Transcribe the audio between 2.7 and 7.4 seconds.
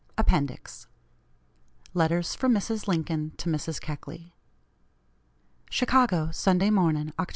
LINCOLN TO MRS. KECKLEY. "CHICAGO, Sunday Morning, Oct.